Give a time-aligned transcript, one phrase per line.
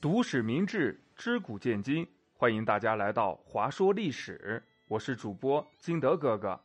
[0.00, 4.62] 读史明智，知古见今，欢迎大家来到华说历史。
[4.88, 6.58] 我是主播金德哥哥。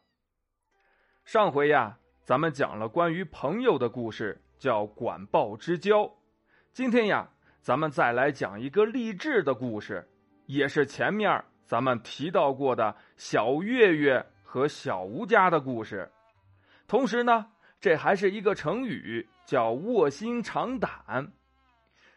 [1.25, 6.09] 上回呀，咱们讲了关于朋友的故事，叫管鲍之交。
[6.71, 7.29] 今天呀，
[7.59, 10.07] 咱们再来讲一个励志的故事，
[10.45, 16.09] 也是前面咱们提到过的小月月和小吴家的故事。
[16.87, 17.47] 同时呢，
[17.81, 21.33] 这还是一个成语，叫卧薪尝胆。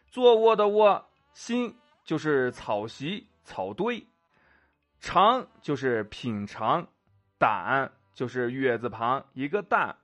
[0.07, 1.08] 坐卧的卧。
[1.39, 4.05] 心就是草席、草堆，
[4.99, 6.85] 尝就是品尝，
[7.37, 9.95] 胆就是月字旁一个蛋。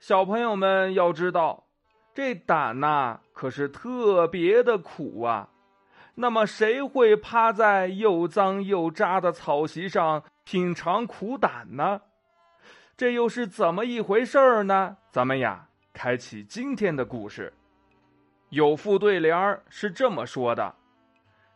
[0.00, 1.68] 小朋友们要知道，
[2.12, 5.48] 这胆呐可是特别的苦啊。
[6.16, 12.00] 那么谁会趴在又脏又渣的草席上品尝苦胆呢？
[12.96, 14.96] 这又是怎么一回事儿呢？
[15.12, 17.52] 咱们呀，开启今天的故事。
[18.52, 20.74] 有副对联是这么说的：“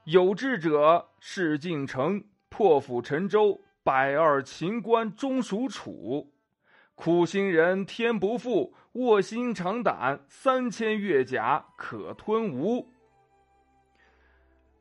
[0.05, 6.33] 有志者事竟成，破釜沉舟，百二秦关终属楚；
[6.95, 12.91] 苦心人天不负，卧薪尝胆，三千越甲可吞吴。”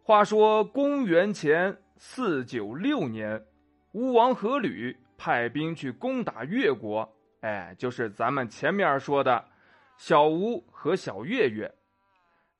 [0.02, 3.45] 话说公元前四九六年，
[3.91, 9.43] 吴王阖闾派兵去攻打越国，哎，就是咱们前面说的
[9.97, 11.69] 小吴和小岳岳。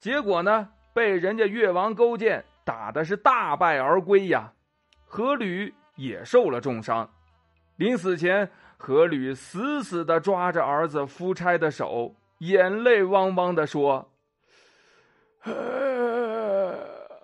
[0.06, 4.54] 结果呢，被人家越王勾践打的是大败而归呀。
[5.10, 7.10] 阖闾也受了重伤，
[7.78, 14.12] 临死前，阖闾死死的抓着儿子夫差的手，眼泪汪汪的说：“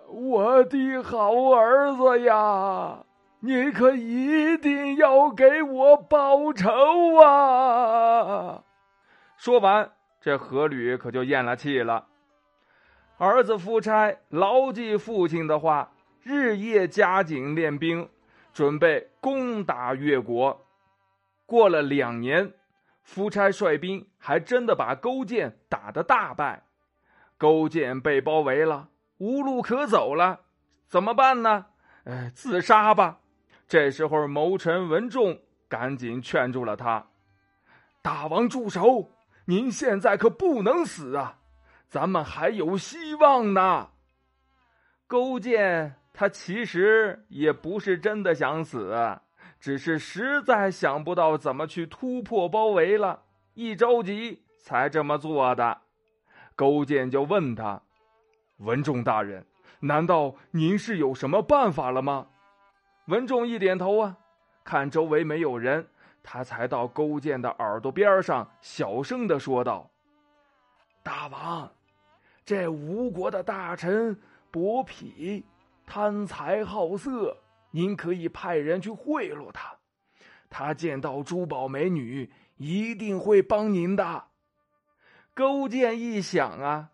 [0.08, 3.04] 我的好儿子呀，
[3.38, 6.68] 你可一定要给我报仇
[7.22, 8.64] 啊！”
[9.38, 9.88] 说完，
[10.20, 12.06] 这阖闾可就咽了气了。
[13.22, 15.92] 儿子夫差牢记父亲的话，
[16.24, 18.08] 日夜加紧练兵，
[18.52, 20.66] 准备攻打越国。
[21.46, 22.52] 过了两年，
[23.04, 26.64] 夫差率兵还真的把勾践打得大败。
[27.38, 28.88] 勾践被包围了，
[29.18, 30.40] 无路可走了，
[30.88, 31.66] 怎么办呢？
[32.02, 33.20] 哎，自杀吧！
[33.68, 35.38] 这时候，谋臣文仲
[35.68, 37.06] 赶紧劝住了他
[38.02, 39.12] ：“大王住手！
[39.44, 41.38] 您现在可不能死啊！”
[41.92, 43.90] 咱们还有希望呢。
[45.06, 48.96] 勾践他其实也不是真的想死，
[49.60, 55.82] 只是实在想不到怎么去突破包围了，一着急才这么做的。
[56.56, 57.82] 勾践就问他
[58.56, 59.44] ：“文仲大人，
[59.80, 62.28] 难道您是有什么办法了吗？”
[63.08, 64.16] 文仲一点头啊，
[64.64, 65.86] 看周围没有人，
[66.22, 69.90] 他才到勾践的耳朵边上小声的说道
[71.04, 71.70] ：“大王。”
[72.52, 74.14] 这吴国的大臣
[74.50, 75.42] 伯嚭
[75.86, 77.38] 贪财好色，
[77.70, 79.74] 您可以派人去贿赂他。
[80.50, 84.24] 他见到珠宝美女，一定会帮您的。
[85.32, 86.90] 勾践一想啊，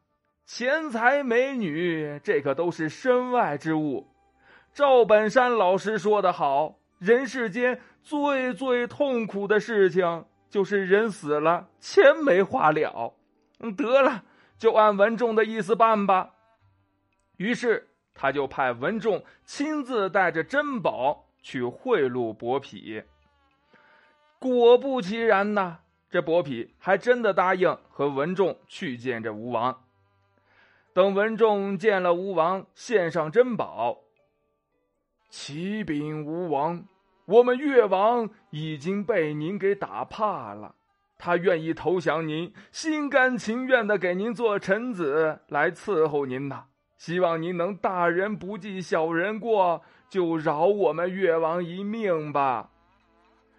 [0.46, 4.06] 钱财美女，这可都是身外之物。
[4.72, 13.14] 赵本山老师说的好，人世间最最痛苦的事情，就是人死了，钱没花了。
[13.58, 14.22] 嗯，得了。
[14.58, 16.34] 就按文仲的意思办吧。
[17.36, 23.04] 于是他就派文仲亲自带着珍宝去贿赂伯嚭。
[24.40, 25.78] 果不其然呐，
[26.10, 29.84] 这伯嚭还真的答应和文仲去见这吴王。
[30.92, 33.98] 等文仲见了吴王，献上珍宝，
[35.28, 36.84] 启禀吴王，
[37.26, 40.74] 我们越王已经被您给打怕了。
[41.18, 46.66] 他愿意投降您，心甘情愿的给您做臣子来伺候您呐。
[46.96, 52.70] 希望您能大人不计小人过，就饶我们越王一命吧。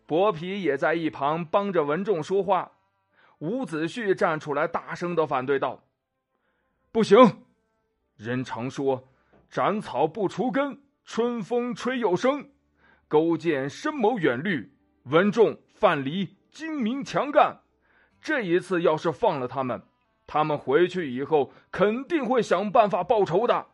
[0.05, 2.71] 伯皮也在一旁帮着文仲说话。
[3.39, 5.83] 伍子胥站出来，大声的反对道
[6.91, 7.17] ：“不行！
[8.17, 9.07] 人常说，
[9.49, 12.49] 斩草不除根，春风吹又生。
[13.07, 14.73] 勾践深谋远虑，
[15.03, 17.59] 文仲、范蠡。”精明强干，
[18.21, 19.81] 这一次要是放了他们，
[20.27, 23.67] 他们回去以后肯定会想办法报仇的。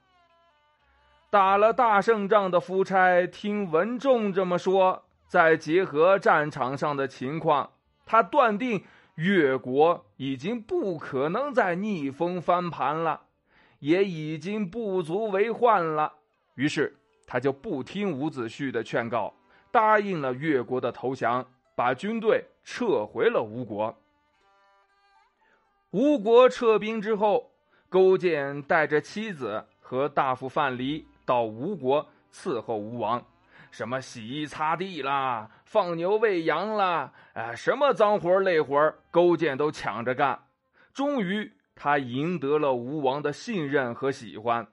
[1.29, 7.71] 打了大胜仗的夫差听文仲这么说，再结合战场上的情况，
[8.05, 8.83] 他断定
[9.15, 13.21] 越国已经不可能再逆风翻盘了，
[13.79, 16.13] 也已经不足为患了。
[16.55, 16.95] 于是
[17.27, 19.33] 他就不听伍子胥的劝告，
[19.71, 21.45] 答应了越国的投降。
[21.75, 23.95] 把军队撤回了吴国。
[25.91, 27.51] 吴国撤兵之后，
[27.89, 33.23] 勾践带着妻子和大夫范蠡到吴国伺候吴王，
[33.71, 40.37] 什么洗衣擦地啦，放牛喂羊啦，哎，什么脏活累活，勾践都抢着干。
[40.93, 44.67] 终于，他赢得了吴王的信任和喜欢。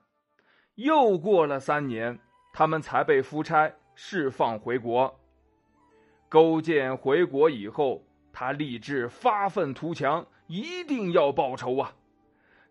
[0.77, 2.19] 又过了三年，
[2.53, 5.21] 他们才被夫差释放回国。
[6.33, 11.93] 勾践回国以后，他立志发愤图强，一定要报仇啊！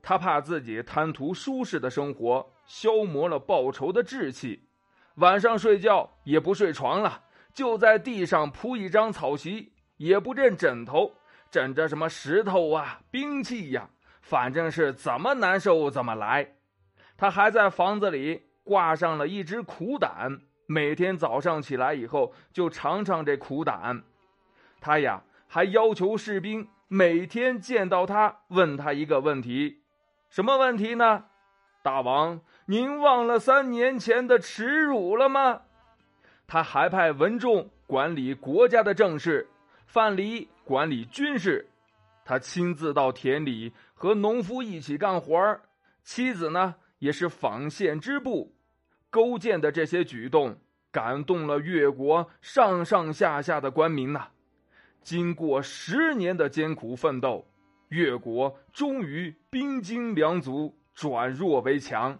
[0.02, 4.63] 他怕自己贪图舒适的生活，消磨了报仇的志气，
[5.18, 11.13] 晚上睡觉也不睡床了，就在地上铺一张草席，也不枕枕头，
[11.52, 13.92] 枕着什么石头啊、兵器呀，
[14.22, 16.56] 反正是怎么难受怎么来。
[17.16, 20.42] 他还在房子里挂上了一只苦胆。
[20.72, 24.04] 每天早上起来以后，就尝尝这苦胆。
[24.80, 29.82] 他呀，还要求士兵每天见到他，问他一个问题：
[30.30, 31.26] 什么问题呢？
[31.84, 35.64] 大王，您忘了三年前的耻辱了吗？
[36.48, 39.50] 他还派文仲管理国家的政事，
[39.86, 41.68] 范蠡管理军事。
[42.24, 45.60] 他亲自到田里和农夫一起干活
[46.02, 48.56] 妻子呢，也是纺线织布。
[49.12, 50.58] 勾践的这些举动
[50.92, 54.30] 感动了越国上上下下的官民呐。
[55.02, 57.46] 经过十年的艰苦奋斗，
[57.90, 62.18] 越国终于兵精粮足，转弱为强。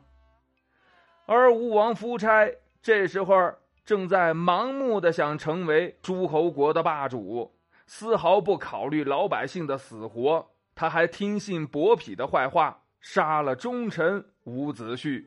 [1.26, 2.52] 而吴王夫差
[2.82, 3.54] 这时候
[3.86, 7.56] 正在盲目的想成为诸侯国的霸主，
[7.86, 10.46] 丝毫不考虑老百姓的死活。
[10.74, 15.24] 他还听信伯嚭的坏话，杀了忠臣伍子胥。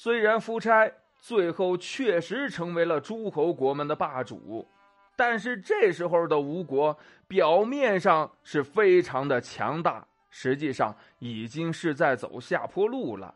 [0.00, 0.88] 虽然夫差
[1.20, 4.64] 最后确实成为了诸侯国们的霸主，
[5.16, 6.96] 但是这时候的吴国
[7.26, 13.34] 表面上是非常的强大，实际上已经是在走下坡路了。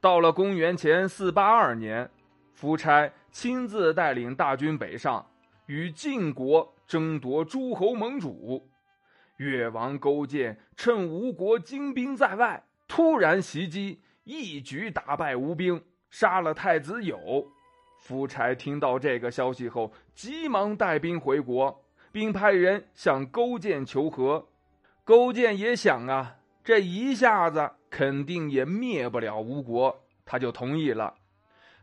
[0.00, 2.08] 到了公元前四八二年，
[2.54, 5.28] 夫差亲自带领大军北上，
[5.66, 8.70] 与晋国争夺诸侯盟主。
[9.38, 13.98] 越王勾践趁吴国精兵在外，突然袭击。
[14.24, 17.46] 一举打败吴兵，杀了太子友。
[17.98, 24.48] 夫差听到这个消息后，急忙带兵回国，并派人向勾践求和。
[25.04, 31.14] 勾践也想啊，这一下子肯定也灭不了吴国，他就同意了。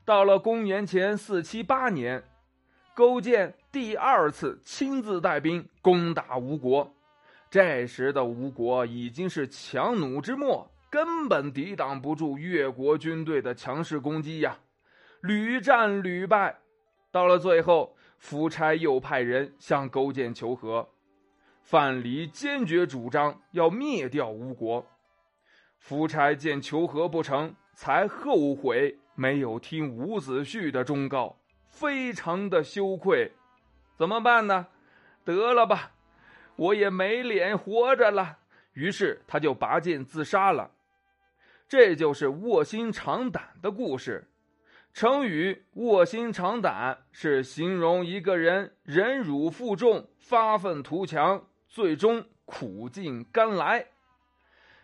[0.05, 2.23] 到了公元前四七八年，
[2.93, 6.95] 勾践第二次亲自带兵攻打吴国。
[7.49, 10.69] 这时的吴国已经是强弩之末。
[10.89, 14.57] 根本抵挡不住越国军队的强势攻击呀，
[15.21, 16.57] 屡战屡败。
[17.11, 20.89] 到了最后，夫差又派人向勾践求和，
[21.61, 24.85] 范蠡坚决主张要灭掉吴国。
[25.77, 31.37] 夫差见求和不成，才后悔没有听伍子胥的忠告，
[31.67, 33.31] 非常的羞愧。
[33.95, 34.67] 怎么办呢？
[35.23, 35.91] 得了吧，
[36.55, 38.39] 我也没脸活着了。
[38.73, 40.71] 于是他就拔剑自杀了。
[41.69, 44.27] 这就是卧薪尝胆的故事。
[44.91, 53.85] 成语“卧薪尝胆”是形容一个人忍辱负重、发愤图强，最终苦尽甘来。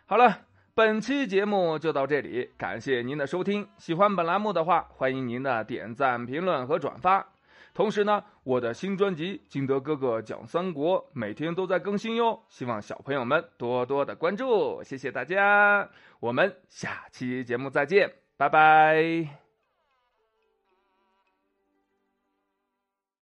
[0.06, 0.46] 好了，
[0.76, 3.68] 本期节目就到这里，感谢您的收听。
[3.80, 7.35] 喜欢本栏目的话，欢迎您的点赞、评论和转发。
[7.76, 15.90] 同时呢，我的新专辑《金德哥哥讲三国》每天都在更新哟，希望小朋友们多多的关注，谢谢大家，
[16.22, 19.45] 我们下期节目再见，拜拜。